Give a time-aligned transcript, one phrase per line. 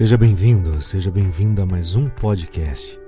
[0.00, 2.98] Seja bem-vindo, seja bem-vinda a mais um podcast.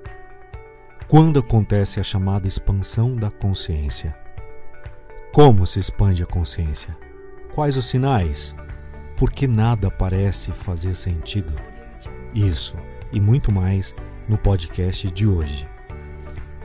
[1.09, 4.15] Quando acontece a chamada expansão da consciência?
[5.33, 6.95] Como se expande a consciência?
[7.55, 8.55] Quais os sinais?
[9.17, 11.55] Por que nada parece fazer sentido?
[12.35, 12.77] Isso
[13.11, 13.95] e muito mais
[14.29, 15.67] no podcast de hoje.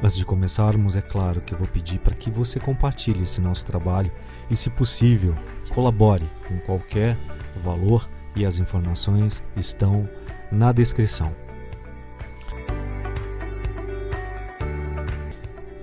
[0.03, 3.65] Antes de começarmos, é claro que eu vou pedir para que você compartilhe esse nosso
[3.65, 4.11] trabalho
[4.49, 5.33] e, se possível,
[5.69, 7.15] colabore com qualquer
[7.63, 10.07] valor e as informações estão
[10.51, 11.35] na descrição.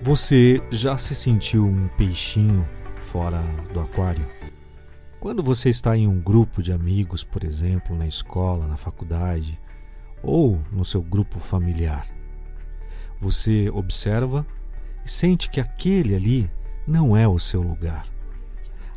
[0.00, 4.24] Você já se sentiu um peixinho fora do aquário?
[5.18, 9.58] Quando você está em um grupo de amigos, por exemplo, na escola, na faculdade
[10.22, 12.06] ou no seu grupo familiar,
[13.20, 14.46] você observa
[15.04, 16.50] e sente que aquele ali
[16.86, 18.13] não é o seu lugar.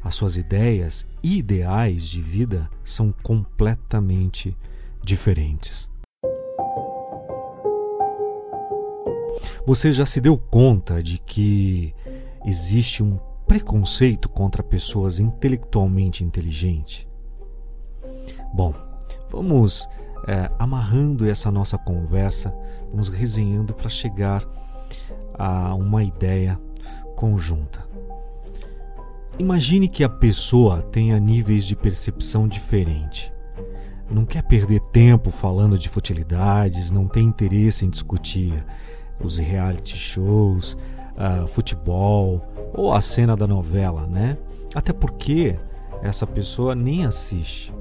[0.07, 4.55] As suas ideias e ideais de vida são completamente
[5.03, 5.91] diferentes.
[9.65, 11.93] Você já se deu conta de que
[12.45, 17.05] existe um preconceito contra pessoas intelectualmente inteligentes?
[18.53, 18.73] Bom,
[19.29, 19.89] vamos
[20.25, 22.55] é, amarrando essa nossa conversa,
[22.91, 24.47] vamos resenhando para chegar
[25.33, 26.57] a uma ideia
[27.17, 27.85] conjunta.
[29.39, 33.31] Imagine que a pessoa tenha níveis de percepção diferentes.
[34.09, 38.65] Não quer perder tempo falando de futilidades, não tem interesse em discutir
[39.19, 40.75] os reality shows,
[41.13, 42.43] uh, futebol
[42.73, 44.39] ou a cena da novela, né?
[44.73, 45.55] Até porque
[46.01, 47.71] essa pessoa nem assiste.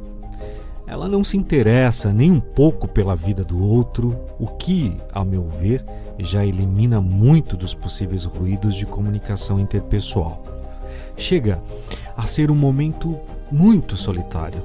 [0.86, 5.48] Ela não se interessa nem um pouco pela vida do outro, o que, ao meu
[5.48, 5.82] ver,
[6.18, 10.55] já elimina muito dos possíveis ruídos de comunicação interpessoal.
[11.16, 11.62] Chega
[12.16, 13.18] a ser um momento
[13.50, 14.62] muito solitário.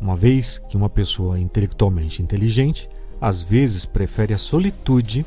[0.00, 2.88] Uma vez que uma pessoa intelectualmente inteligente
[3.20, 5.26] às vezes prefere a solitude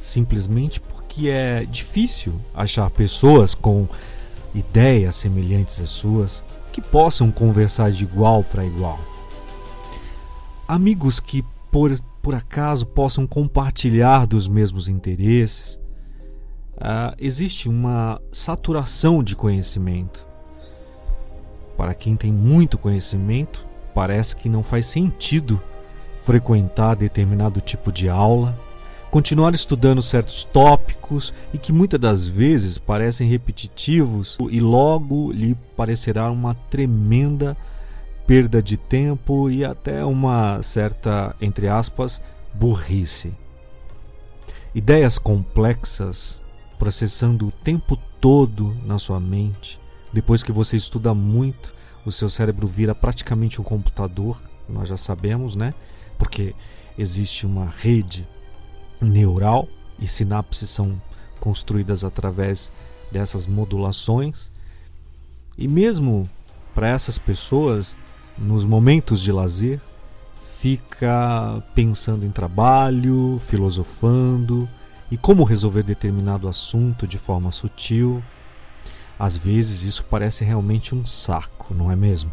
[0.00, 3.88] simplesmente porque é difícil achar pessoas com
[4.54, 8.98] ideias semelhantes às suas que possam conversar de igual para igual.
[10.66, 11.98] Amigos que por,
[12.28, 15.80] por acaso possam compartilhar dos mesmos interesses.
[16.76, 20.26] Uh, existe uma saturação de conhecimento.
[21.74, 25.58] Para quem tem muito conhecimento, parece que não faz sentido
[26.20, 28.54] frequentar determinado tipo de aula
[29.10, 36.30] continuar estudando certos tópicos e que muitas das vezes parecem repetitivos e logo lhe parecerá
[36.30, 37.56] uma tremenda
[38.28, 42.20] perda de tempo e até uma certa, entre aspas,
[42.52, 43.32] burrice.
[44.74, 46.38] Ideias complexas
[46.78, 49.80] processando o tempo todo na sua mente.
[50.12, 51.72] Depois que você estuda muito,
[52.04, 55.72] o seu cérebro vira praticamente um computador, nós já sabemos, né?
[56.18, 56.54] Porque
[56.98, 58.28] existe uma rede
[59.00, 59.66] neural
[59.98, 61.00] e sinapses são
[61.40, 62.70] construídas através
[63.10, 64.50] dessas modulações.
[65.56, 66.28] E mesmo
[66.74, 67.96] para essas pessoas,
[68.38, 69.80] nos momentos de lazer,
[70.60, 74.68] fica pensando em trabalho, filosofando
[75.10, 78.22] e como resolver determinado assunto de forma sutil.
[79.18, 82.32] Às vezes isso parece realmente um saco, não é mesmo?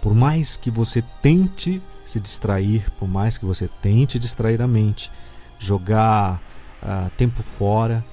[0.00, 5.10] Por mais que você tente se distrair, por mais que você tente distrair a mente,
[5.58, 6.40] jogar
[6.82, 8.04] uh, tempo fora,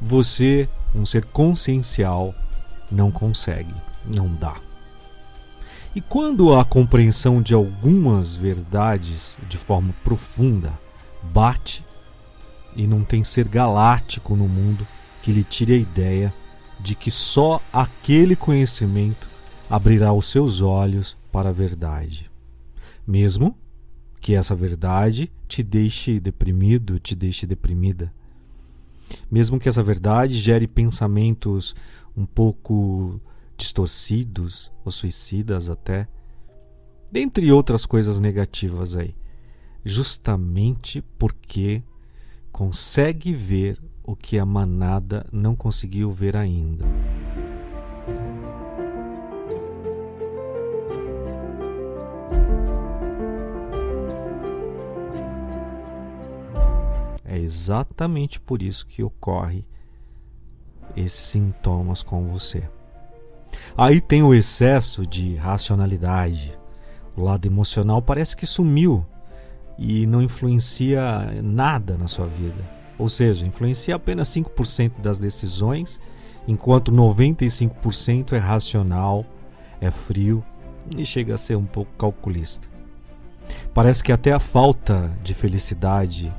[0.00, 2.34] você, um ser consciencial,
[2.90, 4.54] não consegue, não dá.
[5.94, 10.72] E quando a compreensão de algumas verdades de forma profunda
[11.22, 11.84] bate,
[12.74, 14.84] e não tem ser galáctico no mundo
[15.22, 16.34] que lhe tire a ideia
[16.80, 19.28] de que só aquele conhecimento
[19.70, 22.28] abrirá os seus olhos para a verdade.
[23.06, 23.56] Mesmo
[24.20, 28.12] que essa verdade te deixe deprimido, te deixe deprimida.
[29.30, 31.76] Mesmo que essa verdade gere pensamentos
[32.16, 33.20] um pouco
[33.56, 36.08] distorcidos ou suicidas até,
[37.10, 39.14] dentre outras coisas negativas aí,
[39.84, 41.82] justamente porque
[42.50, 46.84] consegue ver o que a manada não conseguiu ver ainda.
[57.44, 59.64] exatamente por isso que ocorre
[60.96, 62.68] esses sintomas com você.
[63.76, 66.56] Aí tem o excesso de racionalidade.
[67.16, 69.04] O lado emocional parece que sumiu
[69.78, 71.02] e não influencia
[71.42, 72.62] nada na sua vida.
[72.98, 76.00] Ou seja, influencia apenas 5% das decisões
[76.46, 79.24] enquanto 95% é racional,
[79.80, 80.44] é frio
[80.96, 82.68] e chega a ser um pouco calculista.
[83.72, 86.32] Parece que até a falta de felicidade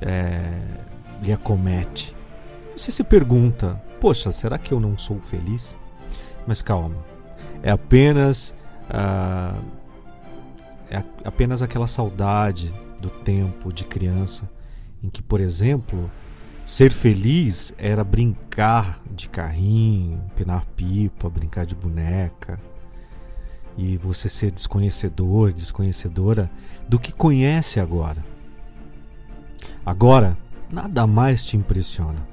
[0.00, 0.60] é,
[1.22, 2.14] lhe acomete.
[2.76, 5.76] Você se pergunta: poxa, será que eu não sou feliz?
[6.46, 6.96] Mas calma,
[7.62, 8.54] é apenas
[8.90, 9.58] ah,
[10.90, 14.48] é apenas aquela saudade do tempo de criança
[15.02, 16.10] em que, por exemplo,
[16.64, 22.58] ser feliz era brincar de carrinho, empinar pipa, brincar de boneca.
[23.76, 26.50] E você ser desconhecedor, desconhecedora
[26.88, 28.24] do que conhece agora.
[29.84, 30.38] Agora,
[30.72, 32.26] nada mais te impressiona.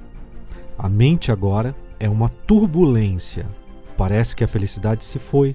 [0.78, 3.46] A mente agora é uma turbulência.
[4.02, 5.54] Parece que a felicidade se foi.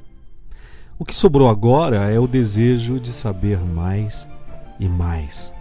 [0.98, 4.26] O que sobrou agora é o desejo de saber mais
[4.80, 5.54] e mais.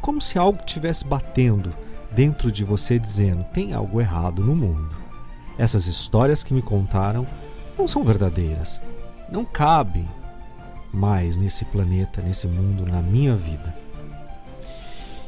[0.00, 1.68] Como se algo estivesse batendo
[2.12, 4.96] dentro de você dizendo: tem algo errado no mundo.
[5.58, 7.26] Essas histórias que me contaram
[7.78, 8.80] não são verdadeiras.
[9.30, 10.08] Não cabem
[10.94, 13.76] mais nesse planeta, nesse mundo, na minha vida.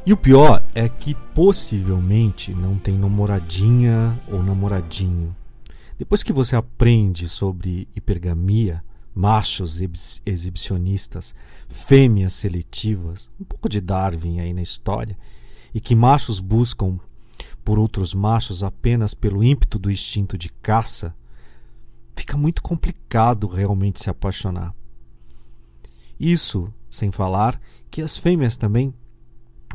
[0.03, 5.35] E o pior é que possivelmente não tem namoradinha ou namoradinho.
[6.03, 8.83] Depois que você aprende sobre hipergamia,
[9.15, 9.79] machos
[10.25, 11.33] exibicionistas,
[11.69, 15.17] fêmeas seletivas, um pouco de Darwin aí na história,
[15.73, 16.99] e que machos buscam
[17.63, 21.15] por outros machos apenas pelo ímpeto do instinto de caça,
[22.17, 24.75] fica muito complicado realmente se apaixonar.
[26.19, 27.57] Isso sem falar
[27.89, 28.93] que as fêmeas também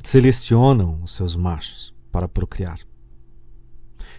[0.04, 2.87] selecionam os seus machos para procriar.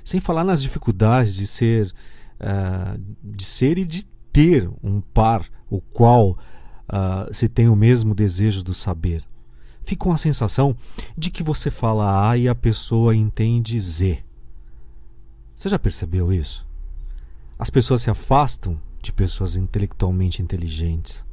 [0.09, 1.93] Sem falar nas dificuldades de ser,
[2.41, 8.15] uh, de ser e de ter um par o qual uh, se tem o mesmo
[8.15, 9.23] desejo do saber.
[9.85, 10.75] Fica uma sensação
[11.15, 14.23] de que você fala A e a pessoa entende Z.
[15.53, 16.67] Você já percebeu isso?
[17.59, 21.23] As pessoas se afastam de pessoas intelectualmente inteligentes.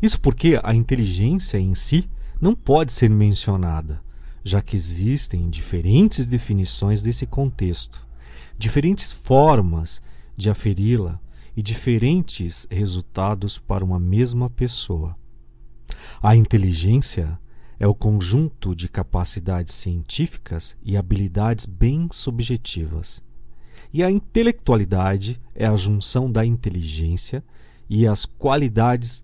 [0.00, 2.08] Isso porque a inteligência em si
[2.40, 4.00] não pode ser mencionada,
[4.44, 8.06] já que existem diferentes definições desse contexto,
[8.58, 10.02] diferentes formas
[10.36, 11.20] de aferi-la
[11.56, 15.16] e diferentes resultados para uma mesma pessoa.
[16.22, 17.38] A inteligência
[17.78, 23.22] é o conjunto de capacidades científicas e habilidades bem subjetivas.
[23.92, 27.44] E a intelectualidade é a junção da inteligência
[27.90, 29.22] e as qualidades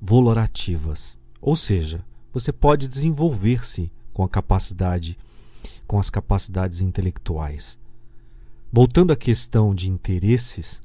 [0.00, 1.18] valorativas.
[1.40, 5.18] Ou seja, você pode desenvolver-se com a capacidade
[5.86, 7.78] com as capacidades intelectuais.
[8.72, 10.80] Voltando à questão de interesses,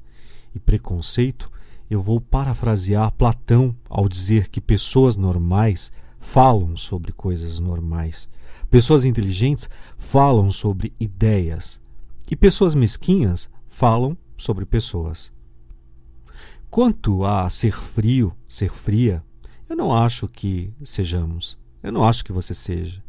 [0.54, 1.50] e preconceito,
[1.88, 5.90] eu vou parafrasear Platão ao dizer que pessoas normais
[6.20, 8.28] falam sobre coisas normais.
[8.70, 11.80] Pessoas inteligentes falam sobre ideias.
[12.30, 15.32] E pessoas mesquinhas falam sobre pessoas.
[16.70, 19.24] Quanto a ser frio, ser fria,
[19.70, 21.58] eu não acho que sejamos.
[21.82, 23.02] Eu não acho que você seja.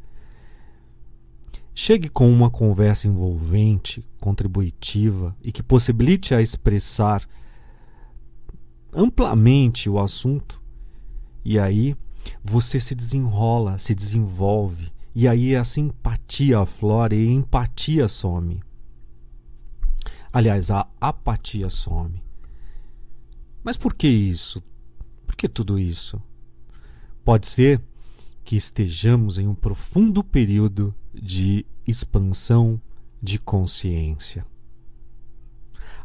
[1.75, 7.27] Chegue com uma conversa envolvente, contributiva e que possibilite a expressar
[8.93, 10.61] amplamente o assunto.
[11.43, 11.95] E aí
[12.44, 14.92] você se desenrola, se desenvolve.
[15.15, 18.61] E aí a simpatia aflora e a empatia some.
[20.31, 22.21] Aliás, a apatia some.
[23.63, 24.61] Mas por que isso?
[25.25, 26.21] Por que tudo isso?
[27.23, 27.81] Pode ser
[28.44, 32.81] que estejamos em um profundo período de expansão
[33.21, 34.45] de consciência.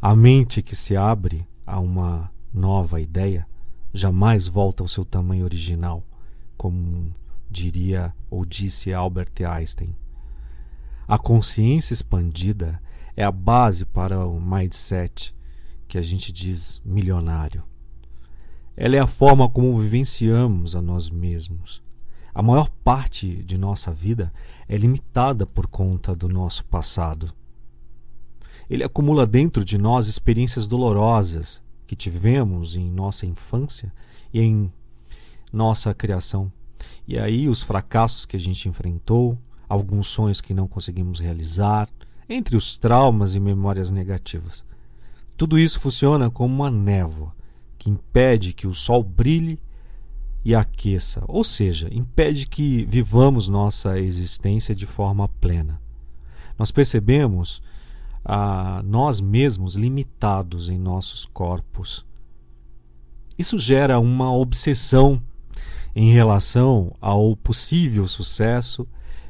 [0.01, 3.47] A mente que se abre a uma nova ideia
[3.93, 6.05] jamais volta ao seu tamanho original,
[6.57, 7.13] como
[7.51, 9.95] diria ou disse Albert Einstein.
[11.07, 12.81] A consciência expandida
[13.17, 15.35] é a base para o mindset
[15.89, 17.65] que a gente diz milionário.
[18.77, 21.83] Ela é a forma como vivenciamos a nós mesmos
[22.35, 24.33] a maior parte de nossa vida
[24.69, 27.33] é limitada por conta do nosso passado.
[28.69, 33.93] Ele acumula dentro de nós experiências dolorosas que tivemos em nossa infância
[34.33, 34.73] e em
[35.53, 36.53] nossa criação.
[37.07, 41.89] E aí os fracassos que a gente enfrentou, alguns sonhos que não conseguimos realizar,
[42.29, 44.67] entre os traumas e memórias negativas.
[45.37, 47.35] Tudo isso funciona como uma névoa
[47.79, 49.59] que impede que o sol brilhe
[50.45, 55.81] e aqueça, ou seja, impede que vivamos nossa existência de forma plena.
[56.59, 57.63] Nós percebemos
[58.25, 62.05] a nós mesmos limitados em nossos corpos.
[63.39, 65.23] Isso gera uma obsessão
[65.95, 68.87] em relação ao possível sucesso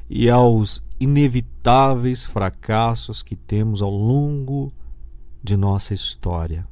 [0.08, 4.72] e aos inevitáveis fracassos que temos ao longo
[5.42, 6.66] de nossa história.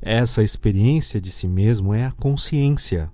[0.00, 3.10] Essa experiência de si mesmo é a consciência.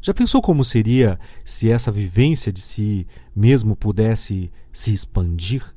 [0.00, 5.74] Já pensou como seria se essa vivência de si mesmo pudesse se expandir?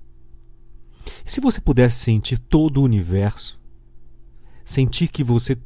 [1.26, 3.60] E se você pudesse sentir todo o universo,
[4.64, 5.58] sentir que você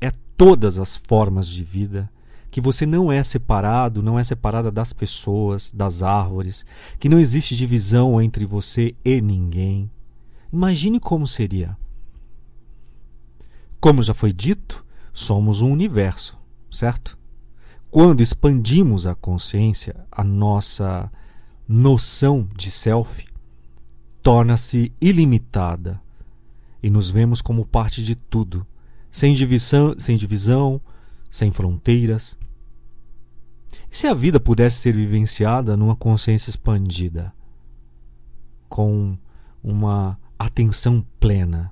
[0.00, 2.10] é todas as formas de vida,
[2.50, 6.66] que você não é separado, não é separada das pessoas, das árvores,
[6.98, 9.90] que não existe divisão entre você e ninguém.
[10.52, 11.74] Imagine como seria.
[13.80, 16.38] Como já foi dito, somos um universo,
[16.70, 17.18] certo?
[17.92, 21.12] Quando expandimos a consciência, a nossa
[21.68, 23.26] noção de self
[24.22, 26.00] torna-se ilimitada
[26.82, 28.66] e nos vemos como parte de tudo,
[29.10, 30.80] sem divisão, sem divisão,
[31.30, 32.38] sem fronteiras.
[33.90, 37.30] E se a vida pudesse ser vivenciada numa consciência expandida,
[38.70, 39.18] com
[39.62, 41.70] uma atenção plena?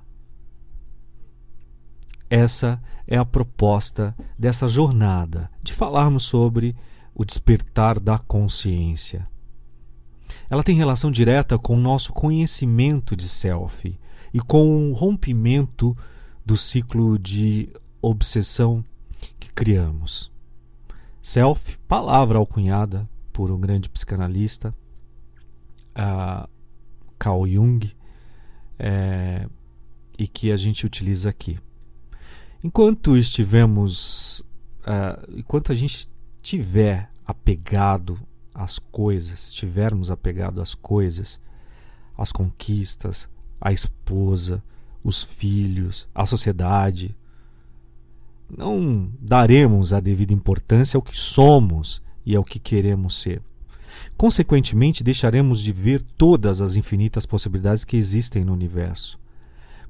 [2.31, 6.73] Essa é a proposta dessa jornada de falarmos sobre
[7.13, 9.27] o despertar da consciência.
[10.49, 13.99] Ela tem relação direta com o nosso conhecimento de self
[14.33, 15.93] e com o rompimento
[16.45, 17.67] do ciclo de
[18.01, 18.81] obsessão
[19.37, 20.31] que criamos.
[21.21, 24.73] Self, palavra alcunhada por um grande psicanalista,
[25.97, 26.47] uh,
[27.19, 27.91] Carl Jung,
[28.79, 29.49] é,
[30.17, 31.59] e que a gente utiliza aqui.
[32.63, 34.41] Enquanto estivermos,
[34.81, 36.07] uh, enquanto a gente
[36.41, 38.19] tiver apegado
[38.53, 41.39] às coisas, estivermos apegado às coisas,
[42.15, 43.27] às conquistas,
[43.59, 44.63] à esposa,
[45.03, 47.15] os filhos, a sociedade,
[48.47, 53.41] não daremos a devida importância ao que somos e ao que queremos ser.
[54.17, 59.20] Consequentemente, deixaremos de ver todas as infinitas possibilidades que existem no universo.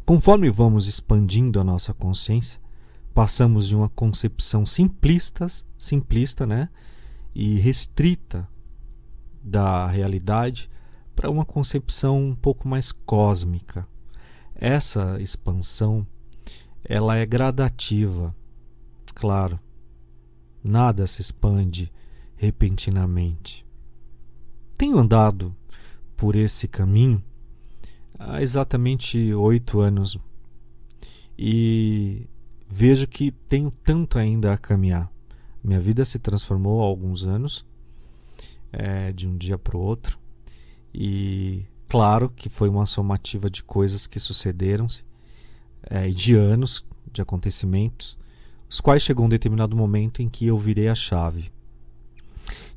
[0.05, 2.59] Conforme vamos expandindo a nossa consciência,
[3.13, 6.69] passamos de uma concepção simplista, simplista, né,
[7.33, 8.47] e restrita
[9.41, 10.69] da realidade
[11.15, 13.87] para uma concepção um pouco mais cósmica.
[14.55, 16.05] Essa expansão,
[16.83, 18.35] ela é gradativa
[19.21, 19.59] claro.
[20.63, 21.91] Nada se expande
[22.35, 23.63] repentinamente.
[24.75, 25.55] Tenho andado
[26.17, 27.23] por esse caminho
[28.27, 30.17] há exatamente oito anos
[31.37, 32.27] e
[32.69, 35.11] vejo que tenho tanto ainda a caminhar.
[35.63, 37.65] Minha vida se transformou há alguns anos,
[38.71, 40.17] é, de um dia para o outro,
[40.93, 45.03] e claro que foi uma somativa de coisas que sucederam-se,
[45.83, 48.17] é, de anos de acontecimentos
[48.71, 51.51] os quais chegou um determinado momento em que eu virei a chave.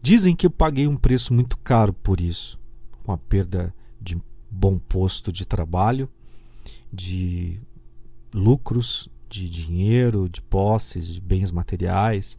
[0.03, 2.59] Dizem que eu paguei um preço muito caro por isso,
[3.05, 4.21] com a perda de
[4.55, 6.09] bom posto de trabalho,
[6.93, 7.61] de
[8.33, 12.39] lucros, de dinheiro, de posses, de bens materiais,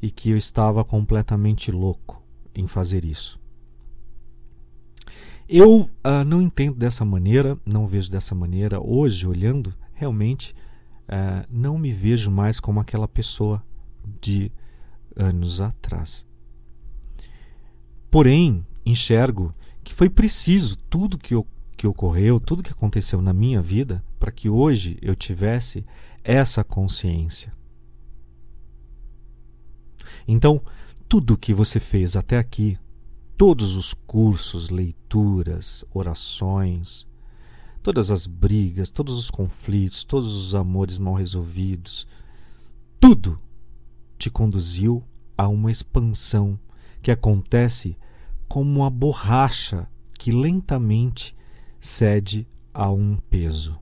[0.00, 2.22] e que eu estava completamente louco
[2.54, 3.38] em fazer isso.
[5.48, 8.80] Eu uh, não entendo dessa maneira, não vejo dessa maneira.
[8.80, 10.54] Hoje, olhando, realmente
[11.02, 13.62] uh, não me vejo mais como aquela pessoa
[14.20, 14.50] de
[15.14, 16.24] anos atrás.
[18.10, 21.34] Porém, enxergo que foi preciso tudo que,
[21.76, 25.84] que ocorreu, tudo que aconteceu na minha vida, para que hoje eu tivesse
[26.22, 27.52] essa consciência.
[30.26, 30.62] Então,
[31.08, 32.78] tudo que você fez até aqui,
[33.36, 37.06] todos os cursos, leituras, orações,
[37.82, 42.06] todas as brigas, todos os conflitos, todos os amores mal resolvidos,
[43.00, 43.40] tudo
[44.16, 45.02] te conduziu
[45.36, 46.58] a uma expansão
[47.02, 47.96] que acontece
[48.52, 51.34] como uma borracha que lentamente
[51.80, 53.80] cede a um peso.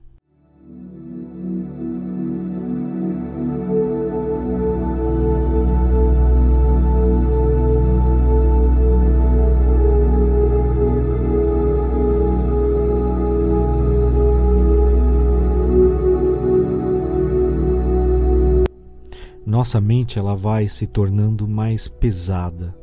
[19.45, 22.80] nossa mente ela vai se tornando mais pesada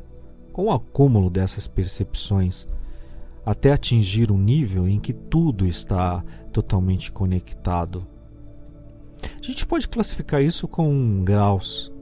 [0.58, 2.66] com o acúmulo dessas percepções,
[3.46, 6.20] até atingir um nível em que tudo está
[6.52, 8.04] totalmente conectado.
[9.22, 11.92] A gente pode classificar isso com graus.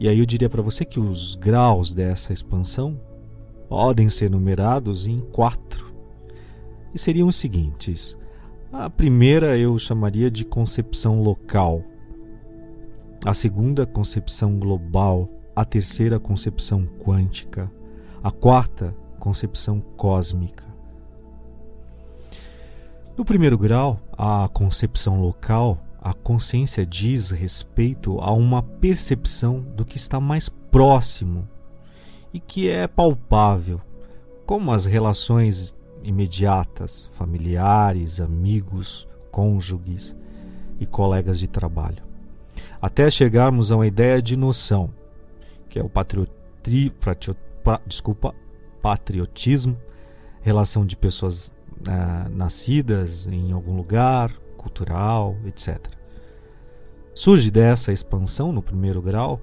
[0.00, 3.00] E aí eu diria para você que os graus dessa expansão
[3.68, 5.94] podem ser numerados em quatro.
[6.92, 8.18] E seriam os seguintes:
[8.72, 11.84] a primeira eu chamaria de concepção local
[13.24, 17.70] a segunda concepção global, a terceira concepção quântica,
[18.22, 20.64] a quarta concepção cósmica.
[23.16, 29.96] No primeiro grau, a concepção local, a consciência diz respeito a uma percepção do que
[29.96, 31.48] está mais próximo
[32.32, 33.80] e que é palpável,
[34.46, 40.16] como as relações imediatas, familiares, amigos, cônjuges
[40.80, 42.02] e colegas de trabalho.
[42.80, 44.90] Até chegarmos a uma ideia de noção,
[45.72, 47.40] que é o patrioti, patriot,
[47.86, 48.34] desculpa,
[48.82, 49.74] patriotismo,
[50.42, 51.50] relação de pessoas
[51.88, 55.78] ah, nascidas em algum lugar, cultural, etc.
[57.14, 59.40] Surge dessa expansão no primeiro grau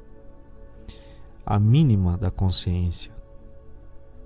[1.43, 3.11] a mínima da consciência,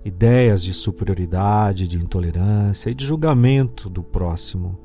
[0.04, 4.78] ideias de superioridade, de intolerância e de julgamento do próximo,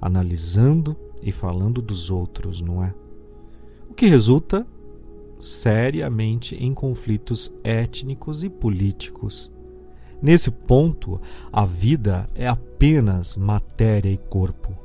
[0.00, 2.94] analisando e falando dos outros, não é?
[3.90, 4.66] O que resulta
[5.42, 9.50] seriamente em conflitos étnicos e políticos.
[10.22, 11.20] Nesse ponto,
[11.50, 14.76] a vida é apenas matéria e corpo,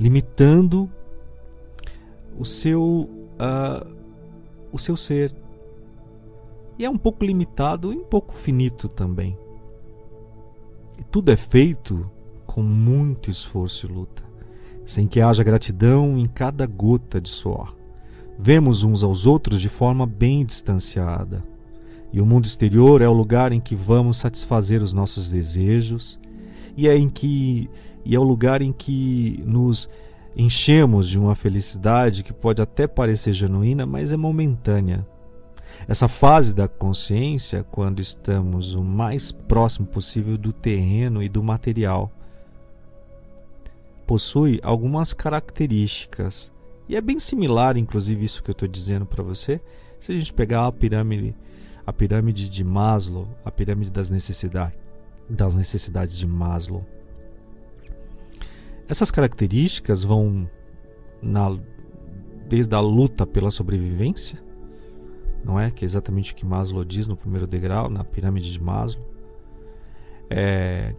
[0.00, 0.90] limitando
[2.38, 3.96] o seu, uh,
[4.72, 5.34] o seu ser.
[6.78, 9.36] E é um pouco limitado e um pouco finito também.
[10.98, 12.10] E tudo é feito
[12.46, 14.22] com muito esforço e luta,
[14.86, 17.81] sem que haja gratidão em cada gota de suor.
[18.44, 21.44] Vemos uns aos outros de forma bem distanciada.
[22.12, 26.18] E o mundo exterior é o lugar em que vamos satisfazer os nossos desejos
[26.76, 27.70] e é em que
[28.04, 29.88] e é o lugar em que nos
[30.34, 35.06] enchemos de uma felicidade que pode até parecer genuína, mas é momentânea.
[35.86, 42.10] Essa fase da consciência, quando estamos o mais próximo possível do terreno e do material,
[44.04, 46.50] possui algumas características
[46.88, 49.60] e é bem similar, inclusive, isso que eu estou dizendo para você,
[50.00, 51.34] se a gente pegar a pirâmide,
[51.86, 54.78] a pirâmide de Maslow, a pirâmide das necessidades,
[55.28, 56.84] das necessidades de Maslow.
[58.88, 60.48] Essas características vão
[61.22, 61.56] na,
[62.48, 64.42] desde a luta pela sobrevivência,
[65.44, 65.70] não é?
[65.70, 69.10] Que é exatamente o que Maslow diz no primeiro degrau, na pirâmide de Maslow.
[70.28, 70.94] É,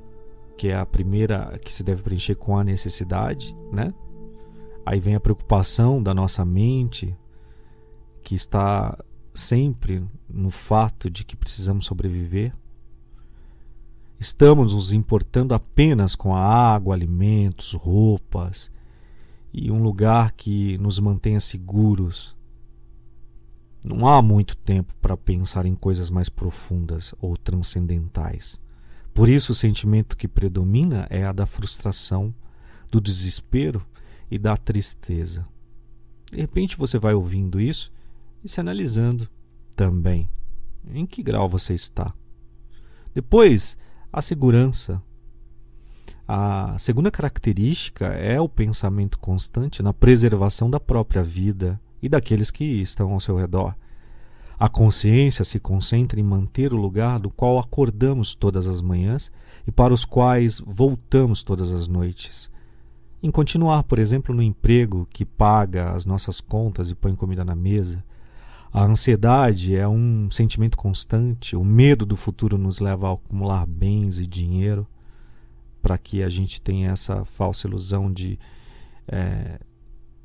[0.58, 3.94] que é a primeira que se deve preencher com a necessidade, né?
[4.86, 7.16] Aí vem a preocupação da nossa mente,
[8.22, 8.98] que está
[9.34, 12.54] sempre no fato de que precisamos sobreviver.
[14.20, 18.72] Estamos nos importando apenas com a água, alimentos, roupas
[19.54, 22.36] e um lugar que nos mantenha seguros.
[23.84, 28.60] Não há muito tempo para pensar em coisas mais profundas ou transcendentais.
[29.14, 32.34] Por isso, o sentimento que predomina é a da frustração,
[32.90, 33.86] do desespero
[34.30, 35.48] e da tristeza.
[36.32, 37.92] De repente você vai ouvindo isso
[38.44, 39.30] e se analisando
[39.76, 40.30] também.
[40.92, 42.14] Em que grau você está?
[43.14, 43.78] Depois,
[44.12, 45.02] a segurança.
[46.28, 52.64] A segunda característica é o pensamento constante na preservação da própria vida e daqueles que
[52.64, 53.76] estão ao seu redor.
[54.58, 59.32] A consciência se concentra em manter o lugar do qual acordamos todas as manhãs
[59.68, 62.50] e para os quais voltamos todas as noites
[63.24, 67.56] em continuar, por exemplo, no emprego que paga as nossas contas e põe comida na
[67.56, 68.04] mesa.
[68.70, 74.20] A ansiedade é um sentimento constante, o medo do futuro nos leva a acumular bens
[74.20, 74.86] e dinheiro
[75.82, 78.38] para que a gente tenha essa falsa ilusão de
[79.08, 79.58] é,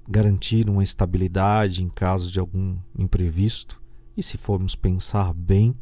[0.09, 3.81] garantir uma estabilidade em caso de algum imprevisto.
[4.17, 5.73] E se formos pensar bem,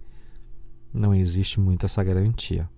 [0.93, 2.69] não existe muito essa garantia.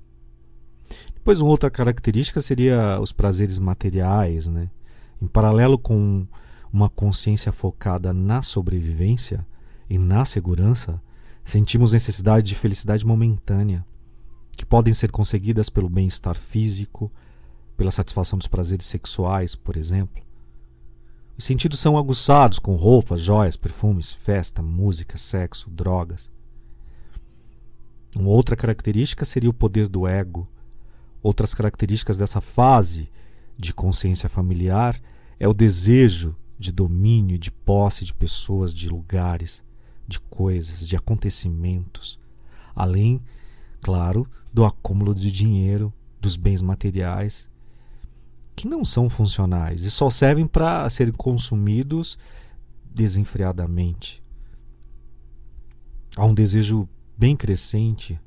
[1.28, 4.70] Depois, uma outra característica seria os prazeres materiais, né?
[5.20, 6.26] Em paralelo com
[6.72, 9.46] uma consciência focada na sobrevivência
[9.90, 10.98] e na segurança,
[11.44, 13.84] sentimos necessidade de felicidade momentânea,
[14.56, 17.12] que podem ser conseguidas pelo bem-estar físico,
[17.76, 20.22] pela satisfação dos prazeres sexuais, por exemplo.
[21.36, 26.30] Os sentidos são aguçados com roupas, joias, perfumes, festa, música, sexo, drogas.
[28.18, 30.48] Uma outra característica seria o poder do ego,
[31.22, 33.10] Outras características dessa fase
[33.56, 35.00] de consciência familiar
[35.38, 39.62] é o desejo de domínio, de posse de pessoas, de lugares,
[40.06, 42.18] de coisas, de acontecimentos,
[42.74, 43.20] além,
[43.80, 47.48] claro, do acúmulo de dinheiro, dos bens materiais,
[48.56, 52.18] que não são funcionais e só servem para serem consumidos
[52.84, 54.22] desenfreadamente.
[56.16, 58.18] Há um desejo bem crescente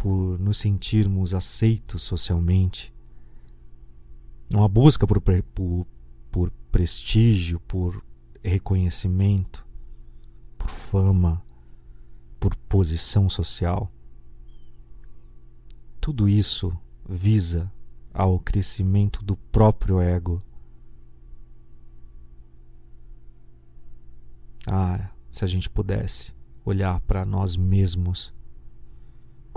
[0.00, 2.90] por nos sentirmos aceitos socialmente,
[4.50, 5.86] uma busca por, por,
[6.30, 8.02] por prestígio, por
[8.42, 9.62] reconhecimento,
[10.56, 11.44] por fama,
[12.38, 13.92] por posição social.
[16.00, 16.74] Tudo isso
[17.06, 17.70] visa
[18.10, 20.38] ao crescimento do próprio ego.
[24.66, 26.32] Ah, se a gente pudesse
[26.64, 28.32] olhar para nós mesmos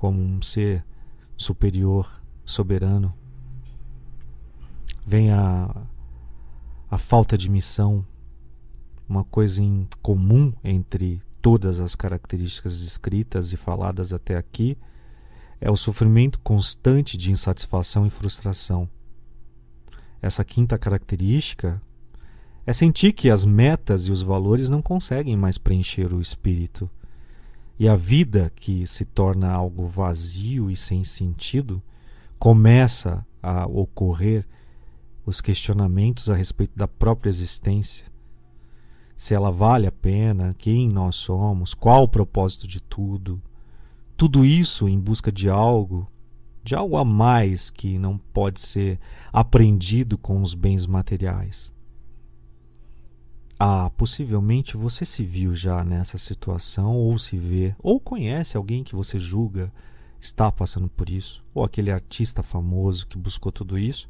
[0.04, 0.84] como um ser
[1.38, 2.12] superior,
[2.44, 3.14] soberano,
[5.08, 5.74] vem a,
[6.92, 8.06] a falta de missão,
[9.08, 14.78] uma coisa em comum entre todas as características descritas e faladas até aqui
[15.62, 18.90] é o sofrimento constante de insatisfação e frustração.
[20.22, 21.82] Essa quinta característica
[22.66, 26.90] é sentir que as metas e os valores não conseguem mais preencher o espírito.
[27.84, 31.84] E a vida, que se torna algo vazio e sem sentido,
[32.40, 34.48] começa a ocorrer
[35.26, 38.06] os questionamentos a respeito da própria existência,
[39.18, 43.42] se ela vale a pena, quem nós somos, qual o propósito de tudo.
[44.16, 46.10] Tudo isso em busca de algo,
[46.64, 48.98] de algo a mais que não pode ser
[49.30, 51.73] aprendido com os bens materiais.
[53.60, 58.96] Ah, possivelmente você se viu já nessa situação, ou se vê, ou conhece alguém que
[58.96, 59.72] você julga
[60.20, 64.10] está passando por isso, ou aquele artista famoso que buscou tudo isso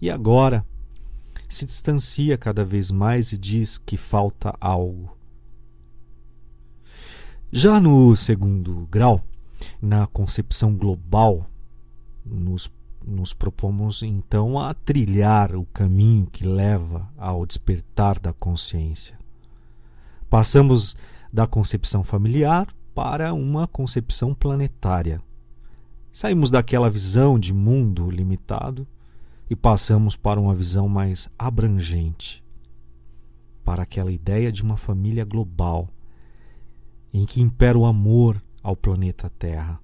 [0.00, 0.64] e agora
[1.48, 5.16] se distancia cada vez mais e diz que falta algo.
[7.50, 9.24] Já no segundo grau,
[9.80, 11.48] na concepção global,
[12.24, 12.70] nos,
[13.08, 19.18] nos propomos então a trilhar o caminho que leva ao despertar da consciência.
[20.28, 20.96] Passamos
[21.32, 25.20] da concepção familiar para uma concepção planetária.
[26.12, 28.86] Saímos daquela visão de mundo limitado
[29.48, 32.44] e passamos para uma visão mais abrangente,
[33.64, 35.88] para aquela ideia de uma família global,
[37.12, 39.80] em que impera o amor ao planeta Terra.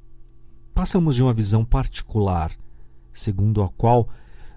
[0.74, 2.50] Passamos de uma visão particular,
[3.14, 4.09] segundo a qual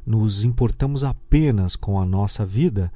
[0.05, 2.91] nos importamos apenas com a nossa vida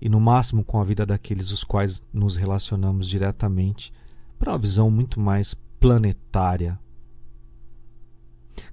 [0.00, 3.92] e no máximo com a vida daqueles os quais nos relacionamos diretamente,
[4.38, 6.78] para uma visão muito mais planetária.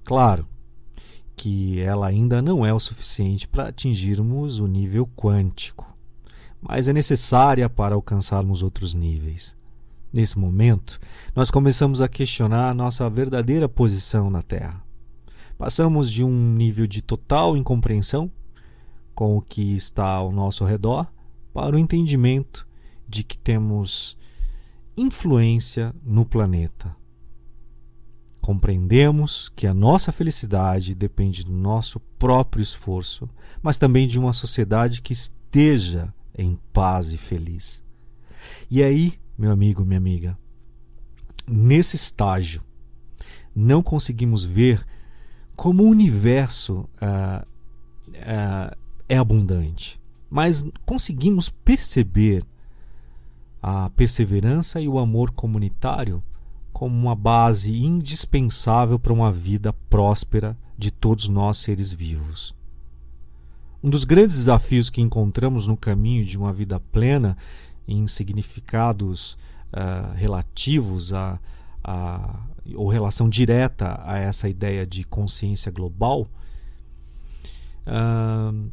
[0.04, 0.46] Claro,
[1.34, 5.96] que ela ainda não é o suficiente para atingirmos o nível quântico,
[6.60, 9.56] mas é necessária para alcançarmos outros níveis.
[10.12, 11.00] Nesse momento,
[11.34, 14.82] nós começamos a questionar a nossa verdadeira posição na Terra.
[15.62, 18.28] Passamos de um nível de total incompreensão
[19.14, 21.06] com o que está ao nosso redor
[21.54, 22.66] para o entendimento
[23.08, 24.18] de que temos
[24.96, 26.96] influência no planeta
[28.40, 33.30] Compreendemos que a nossa felicidade depende do nosso próprio esforço,
[33.62, 37.84] mas também de uma sociedade que esteja em paz e feliz.
[38.68, 40.36] E aí, meu amigo, minha amiga,
[41.46, 42.64] nesse estágio,
[43.54, 44.84] não conseguimos ver
[45.62, 47.46] como o universo uh,
[48.08, 48.76] uh,
[49.08, 52.44] é abundante, mas conseguimos perceber
[53.62, 56.20] a perseverança e o amor comunitário
[56.72, 62.52] como uma base indispensável para uma vida próspera de todos nós seres vivos.
[63.80, 67.36] Um dos grandes desafios que encontramos no caminho de uma vida plena,
[67.86, 69.34] em significados
[69.72, 71.38] uh, relativos a,
[71.84, 76.26] a, ou relação direta a essa ideia de consciência global,
[77.86, 78.70] uh,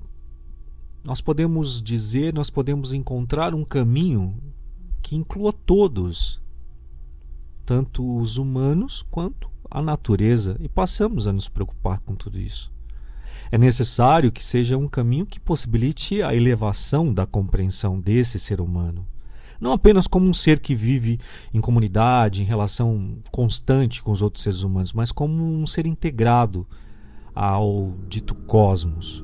[1.03, 4.35] nós podemos dizer, nós podemos encontrar um caminho
[5.01, 6.41] que inclua todos
[7.65, 12.71] tanto os humanos quanto a natureza, e passamos a nos preocupar com tudo isso.
[13.51, 19.05] É necessário que seja um caminho que possibilite a elevação da compreensão desse ser humano.
[19.59, 21.19] Não apenas como um ser que vive
[21.53, 26.65] em comunidade, em relação constante com os outros seres humanos, mas como um ser integrado
[27.35, 29.23] ao dito cosmos.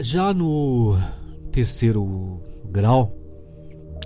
[0.00, 0.96] Já no
[1.50, 2.40] terceiro
[2.70, 3.17] grau,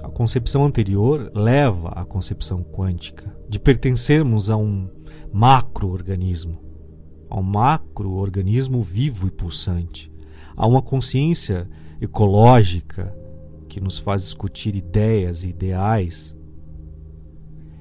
[0.03, 4.91] a concepção anterior leva à concepção quântica de pertencermos a um
[5.33, 6.61] macro-organismo,
[7.31, 10.13] a um macro-organismo vivo e pulsante,
[10.57, 11.69] a uma consciência
[12.01, 13.15] ecológica
[13.69, 16.37] que nos faz discutir ideias e ideais.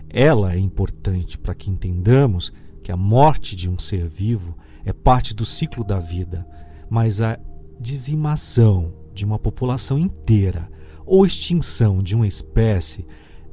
[0.08, 2.54] Ela é importante para que entendamos
[2.84, 4.56] que a morte de um ser vivo
[4.86, 6.48] é parte do ciclo da vida,
[6.90, 7.40] mas a
[7.80, 10.70] dizimação de uma população inteira
[11.06, 13.06] ou extinção de uma espécie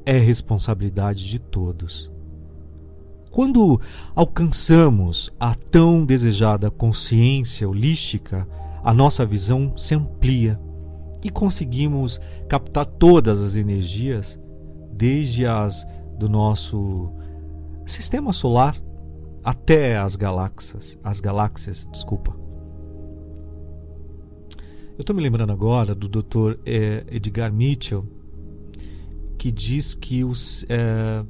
[0.04, 2.10] é responsabilidade de todos.
[3.30, 3.80] Quando
[4.14, 8.48] alcançamos a tão desejada consciência holística,
[8.82, 10.58] a nossa visão se amplia
[11.22, 14.40] e conseguimos captar todas as energias,
[14.92, 15.86] desde as
[16.18, 17.12] do nosso
[17.86, 18.76] sistema solar
[19.44, 22.37] até as galáxias, as galáxias, desculpa.
[24.98, 26.58] Eu estou me lembrando agora do Dr.
[26.66, 28.04] Eh, Edgar Mitchell,
[29.38, 31.24] que diz que os é,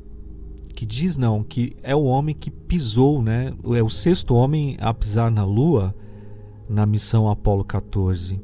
[0.74, 3.52] que diz não, que é o homem que pisou, né?
[3.76, 5.94] É o sexto homem a pisar na Lua
[6.66, 8.42] na missão Apollo 14.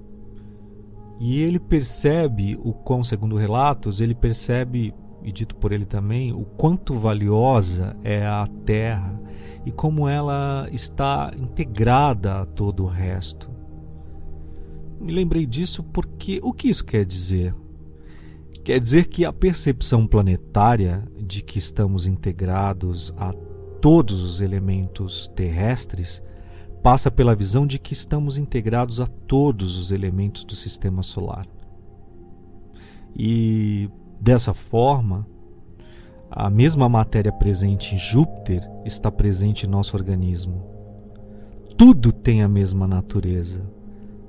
[1.19, 6.45] E ele percebe o quão, segundo relatos, ele percebe, e dito por ele também, o
[6.45, 9.19] quanto valiosa é a Terra
[9.65, 13.54] e como ela está integrada a todo o resto.
[15.05, 17.55] Me lembrei disso porque o que isso quer dizer?
[18.65, 23.35] Quer dizer que a percepção planetária de que estamos integrados a
[23.83, 26.23] todos os elementos terrestres
[26.83, 31.47] passa pela visão de que estamos integrados a todos os elementos do sistema solar.
[33.15, 35.29] E dessa forma,
[36.31, 40.65] a mesma matéria presente em Júpiter está presente em nosso organismo.
[41.77, 43.61] Tudo tem a mesma natureza,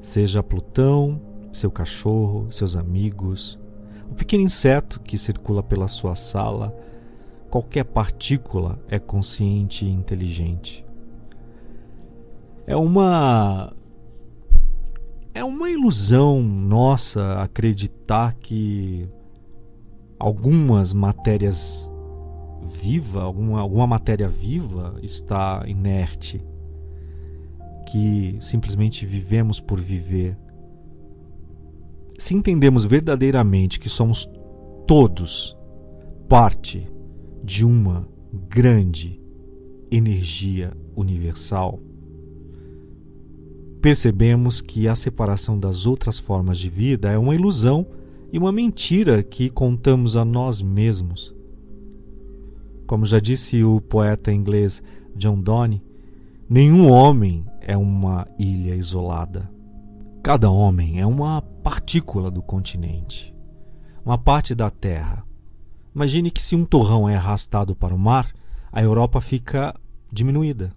[0.05, 1.19] seja Plutão,
[1.51, 3.59] seu cachorro, seus amigos,
[4.09, 6.77] o pequeno inseto que circula pela sua sala,
[7.49, 10.85] qualquer partícula é consciente e inteligente.
[12.67, 13.73] É uma
[15.33, 19.09] é uma ilusão nossa acreditar que
[20.19, 21.91] algumas matérias
[22.69, 26.45] viva, alguma, alguma matéria viva está inerte,
[27.85, 30.37] que simplesmente vivemos por viver
[32.17, 34.29] se entendemos verdadeiramente que somos
[34.87, 35.55] todos
[36.29, 36.87] parte
[37.43, 38.07] de uma
[38.49, 39.21] grande
[39.91, 41.79] energia universal,
[43.81, 47.85] percebemos que a separação das outras formas de vida é uma ilusão
[48.31, 51.35] e uma mentira que contamos a nós mesmos.
[52.87, 54.81] Como já disse o poeta inglês
[55.15, 55.83] John Donne,
[56.49, 59.49] nenhum homem é uma ilha isolada.
[60.21, 63.35] Cada homem é uma partícula do continente,
[64.03, 65.25] uma parte da Terra.
[65.93, 68.33] Imagine que se um torrão é arrastado para o mar,
[68.71, 69.73] a Europa fica
[70.11, 70.75] diminuída,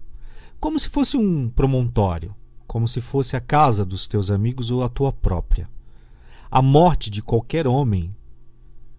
[0.59, 2.35] como se fosse um promontório,
[2.67, 5.69] como se fosse a casa dos teus amigos ou a tua própria.
[6.51, 8.15] A morte de qualquer homem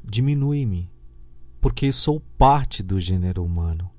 [0.05, 0.91] diminui-me,
[1.61, 3.91] porque sou parte do gênero humano.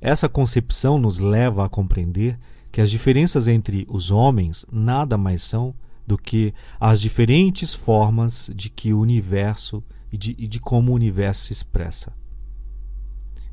[0.00, 2.38] Essa concepção nos leva a compreender
[2.70, 5.74] que as diferenças entre os homens nada mais são
[6.06, 9.82] do que as diferentes formas de que o universo
[10.12, 12.12] e de, e de como o universo se expressa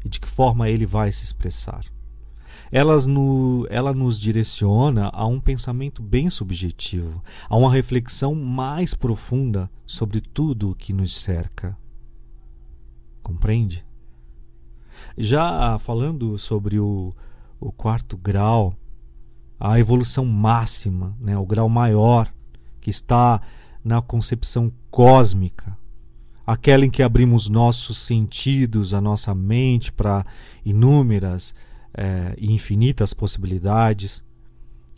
[0.05, 1.83] e de que forma ele vai se expressar.
[2.71, 9.69] Elas no, ela nos direciona a um pensamento bem subjetivo, a uma reflexão mais profunda
[9.85, 11.75] sobre tudo o que nos cerca.
[13.23, 13.83] Compreende?
[15.17, 17.13] Já falando sobre o,
[17.59, 18.75] o quarto grau,
[19.59, 22.31] a evolução máxima, né, o grau maior,
[22.81, 23.41] que está
[23.83, 25.77] na concepção cósmica,
[26.45, 30.25] aquela em que abrimos nossos sentidos, a nossa mente para
[30.63, 31.55] inúmeras
[31.93, 34.23] é, e infinitas possibilidades,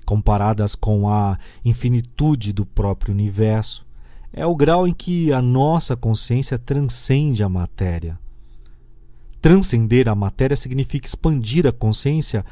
[0.05, 3.85] comparadas com a infinitude do próprio universo.
[4.33, 8.19] É o grau em que a nossa consciência transcende a matéria.
[9.41, 12.45] Transcender a matéria significa expandir a consciência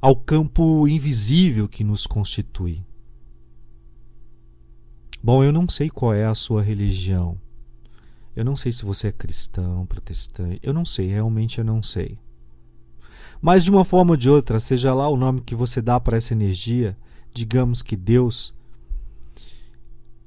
[0.00, 2.84] ao campo invisível que nos constitui.
[5.22, 7.38] Bom, eu não sei qual é a sua religião.
[8.34, 10.60] Eu não sei se você é cristão, protestante.
[10.62, 12.18] Eu não sei, realmente eu não sei.
[13.40, 16.16] Mas de uma forma ou de outra, seja lá o nome que você dá para
[16.16, 16.96] essa energia,
[17.32, 18.54] digamos que Deus.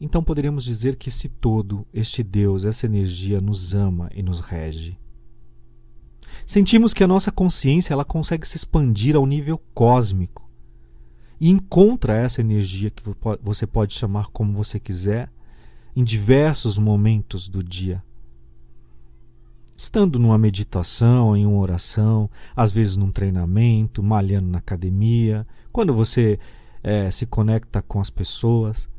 [0.01, 4.97] Então poderíamos dizer que esse todo, este Deus, essa energia nos ama e nos rege.
[6.45, 10.49] Sentimos que a nossa consciência ela consegue se expandir ao nível cósmico
[11.39, 13.03] e encontra essa energia que
[13.41, 15.31] você pode chamar como você quiser
[15.95, 18.03] em diversos momentos do dia.
[19.77, 26.37] Estando numa meditação, em uma oração, às vezes num treinamento, malhando na academia, quando você
[26.83, 28.89] é, se conecta com as pessoas.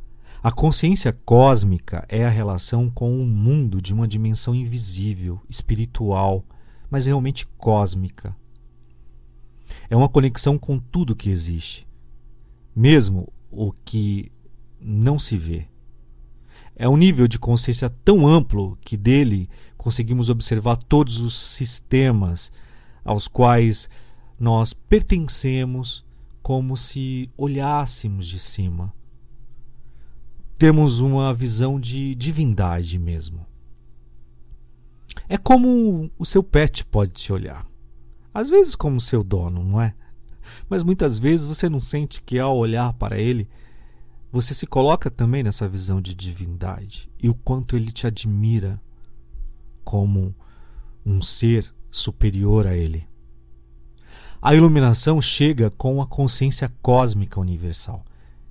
[0.43, 6.43] A consciência cósmica é a relação com o mundo de uma dimensão invisível, espiritual,
[6.91, 8.37] mas realmente cósmica.
[9.89, 11.87] É uma conexão com tudo que existe,
[12.75, 14.31] mesmo o que
[14.81, 15.67] não se vê.
[16.75, 22.51] É um nível de consciência tão amplo que dele conseguimos observar todos os sistemas
[23.05, 23.89] aos quais
[24.39, 26.05] nós pertencemos
[26.43, 28.93] como se olhássemos de cima.
[30.61, 33.47] temos uma visão de divindade mesmo.
[35.29, 37.67] É como o seu pet pode te olhar.
[38.33, 39.95] Às vezes, como seu dono, não é?
[40.69, 43.49] Mas muitas vezes você não sente que ao olhar para ele,
[44.33, 48.81] você se coloca também nessa visão de divindade e o quanto ele te admira
[49.85, 50.35] como
[51.05, 53.09] um ser superior a ele.
[54.41, 58.05] A iluminação chega com a consciência cósmica universal,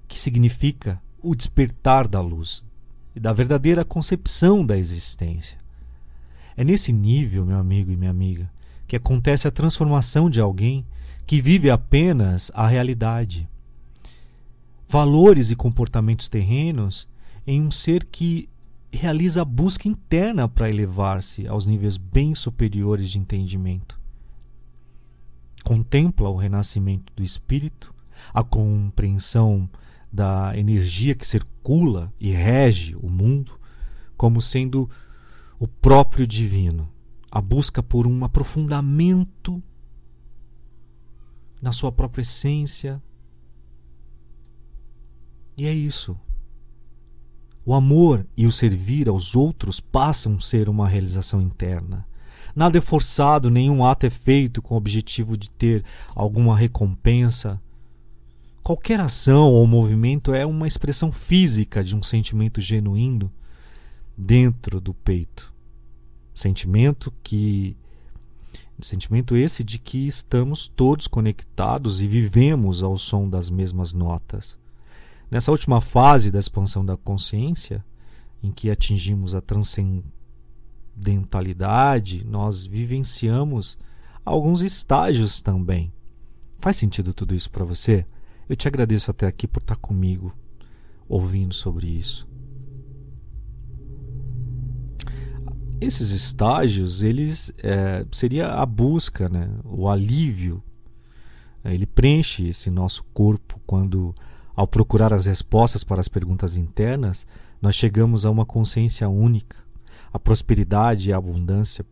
[0.08, 2.66] que significa o despertar da luz
[3.16, 5.58] e da verdadeira concepção da existência.
[6.56, 8.52] É nesse nível, meu amigo e minha amiga,
[8.88, 10.86] que acontece a transformação de alguém
[11.26, 13.48] que vive apenas a realidade.
[14.88, 17.08] Valores e comportamentos terrenos
[17.46, 18.50] em um ser que
[18.92, 24.00] realiza a busca interna para elevar-se aos níveis bem superiores de entendimento.
[25.64, 27.94] Contempla o renascimento do espírito,
[28.34, 29.70] a compreensão
[30.12, 33.60] da energia que circula e rege o mundo
[34.18, 34.90] como sendo
[35.60, 36.90] o próprio divino,
[37.30, 39.62] a busca por um aprofundamento
[41.62, 43.02] na sua própria essência.
[45.58, 46.18] E é isso.
[47.66, 52.08] O amor e o servir aos outros passam a ser uma realização interna.
[52.56, 55.84] Nada é forçado, nenhum ato é feito com o objetivo de ter
[56.16, 57.62] alguma recompensa
[58.70, 63.32] Qualquer ação ou movimento é uma expressão física de um sentimento genuíno
[64.20, 65.54] dentro do peito.
[66.34, 67.78] Sentimento que
[68.82, 74.58] sentimento esse de que estamos todos conectados e vivemos ao som das mesmas notas.
[75.30, 77.84] Nessa última fase da expansão da consciência,
[78.42, 83.78] em que atingimos a transcendentalidade, nós vivenciamos
[84.24, 85.92] alguns estágios também.
[86.60, 88.06] Faz sentido tudo isso para você?
[88.48, 90.34] Eu te agradeço até aqui por estar comigo,
[91.08, 92.29] ouvindo sobre isso.
[95.82, 99.50] Esses estágios, eles é, seria a busca, né?
[99.64, 100.62] o alívio.
[101.64, 104.14] Ele preenche esse nosso corpo quando,
[104.56, 107.26] ao procurar as respostas para as perguntas internas,
[107.62, 109.58] nós chegamos a uma consciência única,
[110.12, 111.86] a prosperidade e a abundância.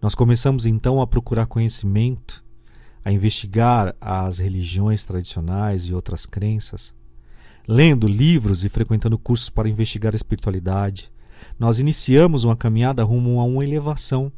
[0.00, 2.42] Nós começamos então a procurar conhecimento
[3.04, 6.94] a investigar as religiões tradicionais e outras crenças,
[7.66, 11.10] lendo livros e frequentando cursos para investigar a espiritualidade,
[11.58, 14.30] nós iniciamos uma caminhada rumo a uma elevação,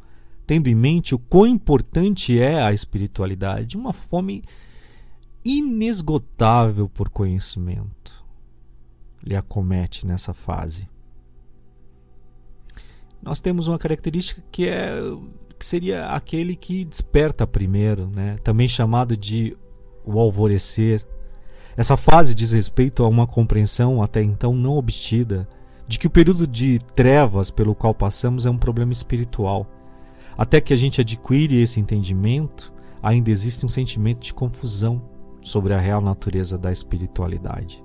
[0.46, 4.42] tendo em mente o quão importante é a espiritualidade, uma fome
[5.44, 8.24] inesgotável por conhecimento
[9.22, 10.88] lhe acomete nessa fase.
[13.22, 14.98] Nós temos uma característica que é
[15.58, 18.38] que seria aquele que desperta primeiro, né?
[18.42, 19.56] também chamado de
[20.04, 21.06] o alvorecer.
[21.76, 25.48] Essa fase diz respeito a uma compreensão até então não obtida
[25.86, 29.66] de que o período de trevas pelo qual passamos é um problema espiritual.
[30.36, 35.02] Até que a gente adquire esse entendimento, ainda existe um sentimento de confusão
[35.42, 37.84] sobre a real natureza da espiritualidade.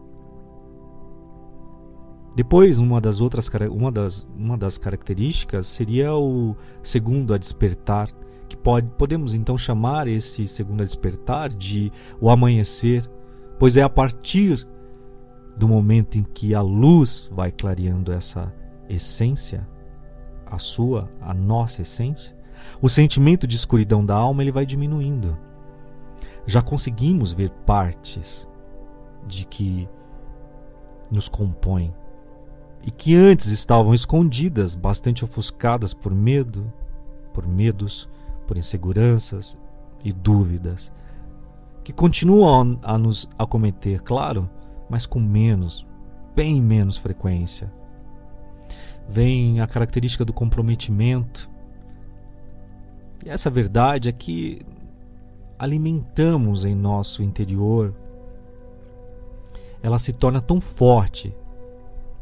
[2.35, 8.09] Depois, uma das outras uma das, uma das características seria o segundo a despertar,
[8.47, 13.09] que pode, podemos então chamar esse segundo a despertar de o amanhecer,
[13.59, 14.65] pois é a partir
[15.59, 18.51] do momento em que a luz vai clareando essa
[18.87, 19.67] essência,
[20.45, 22.33] a sua, a nossa essência,
[22.81, 25.37] o sentimento de escuridão da alma ele vai diminuindo.
[26.45, 28.47] Já conseguimos ver partes
[29.27, 29.87] de que
[31.11, 31.93] nos compõem
[32.81, 36.71] e que antes estavam escondidas, bastante ofuscadas por medo,
[37.33, 38.09] por medos,
[38.47, 39.57] por inseguranças
[40.05, 40.89] e dúvidas,
[41.83, 44.49] que continuam a nos acometer, claro,
[44.89, 45.85] mas com menos,
[46.35, 47.71] bem menos frequência.
[49.07, 51.49] Vem a característica do comprometimento.
[53.25, 54.65] E essa verdade é que
[55.57, 57.93] alimentamos em nosso interior,
[59.81, 61.35] ela se torna tão forte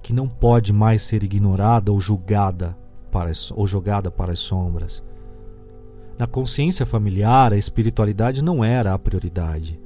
[0.02, 2.78] que não pode mais ser ignorada ou julgada
[3.12, 5.04] para as, ou jogada para as sombras.
[6.18, 9.80] Na consciência familiar, a espiritualidade não era a prioridade.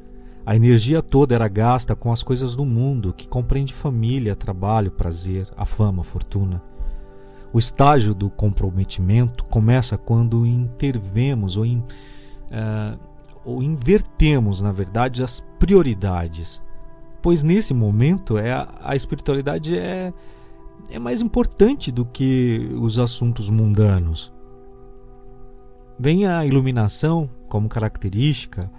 [0.45, 5.47] A energia toda era gasta com as coisas do mundo, que compreende família, trabalho, prazer,
[5.55, 6.61] a fama, a fortuna.
[7.53, 12.99] O estágio do comprometimento começa quando intervemos ou, in, uh,
[13.43, 16.61] ou invertemos, na verdade, as prioridades
[17.21, 20.11] pois nesse momento é a, espiritualidade é,
[20.89, 24.33] é mais importante do que os assuntos mundanos.
[25.99, 28.71] Vem a iluminação como característica,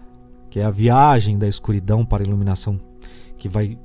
[0.52, 2.76] que é a viagem da escuridão para a iluminação
[3.38, 3.78] que vai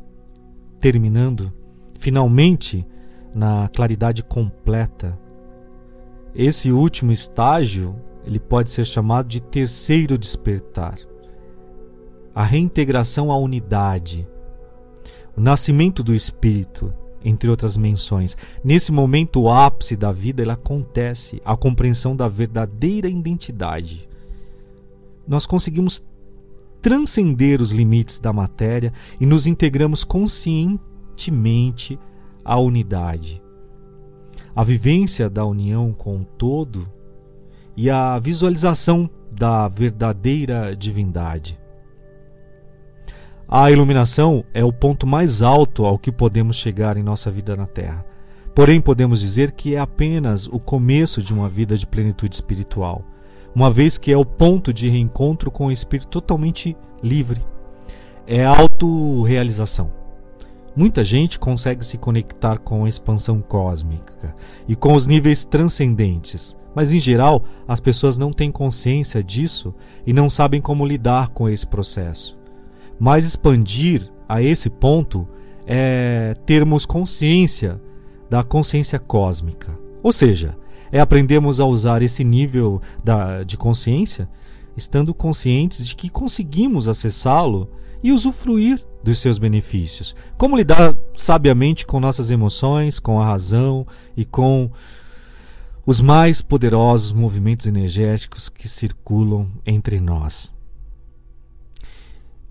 [0.81, 1.49] terminando
[1.97, 2.85] finalmente
[3.33, 5.17] na claridade completa.
[6.35, 7.95] Esse último estágio,
[8.25, 10.99] ele pode ser chamado de terceiro despertar.
[12.35, 14.27] A reintegração à unidade,
[15.37, 16.93] o nascimento do espírito,
[17.23, 18.35] entre outras menções.
[18.61, 24.05] Nesse momento, o ápice da vida ele acontece, a compreensão da verdadeira identidade.
[25.25, 26.05] Nós conseguimos
[26.81, 31.99] transcender os limites da matéria e nos integramos conscientemente
[32.43, 33.41] à unidade.
[34.55, 36.87] A vivência da união com o todo
[37.75, 41.59] e a visualização da verdadeira divindade.
[43.47, 47.65] A iluminação é o ponto mais alto ao que podemos chegar em nossa vida na
[47.65, 48.05] Terra.
[48.53, 53.05] Porém, podemos dizer que é apenas o começo de uma vida de plenitude espiritual,
[53.57, 57.41] uma vez que é o ponto de reencontro com o espírito totalmente livre.
[58.27, 59.91] É autorrealização.
[60.75, 64.35] Muita gente consegue se conectar com a expansão cósmica
[64.67, 69.73] e com os níveis transcendentes, mas em geral as pessoas não têm consciência disso
[70.05, 72.37] e não sabem como lidar com esse processo.
[72.99, 75.27] Mas expandir a esse ponto
[75.65, 77.81] é termos consciência
[78.29, 79.75] da consciência cósmica.
[80.03, 80.55] Ou seja,
[80.91, 84.29] é aprendermos a usar esse nível da, de consciência,
[84.75, 87.69] estando conscientes de que conseguimos acessá-lo
[88.03, 90.15] e usufruir dos seus benefícios.
[90.37, 94.69] Como lidar sabiamente com nossas emoções, com a razão e com
[95.85, 100.53] os mais poderosos movimentos energéticos que circulam entre nós.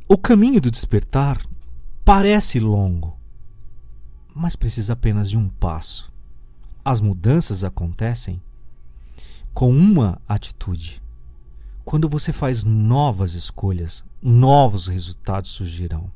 [0.08, 1.44] O caminho do despertar
[2.04, 3.18] parece longo,
[4.34, 6.10] mas precisa apenas de um passo.
[6.88, 8.40] As mudanças acontecem
[9.52, 11.02] com uma atitude.
[11.84, 16.08] Quando você faz novas escolhas, novos resultados surgirão.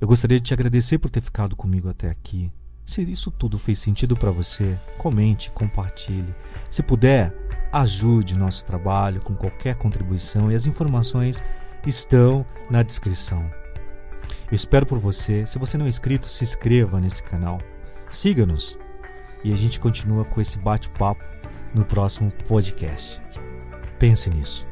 [0.00, 2.52] Eu gostaria de te agradecer por ter ficado comigo até aqui.
[2.84, 6.34] Se isso tudo fez sentido para você, comente, compartilhe.
[6.72, 7.32] Se puder,
[7.72, 11.40] ajude nosso trabalho com qualquer contribuição e as informações
[11.86, 13.48] estão na descrição.
[14.50, 15.46] Eu espero por você.
[15.46, 17.60] Se você não é inscrito, se inscreva nesse canal.
[18.10, 18.78] Siga-nos
[19.44, 21.24] e a gente continua com esse bate-papo
[21.74, 23.22] no próximo podcast.
[23.98, 24.69] Pense nisso.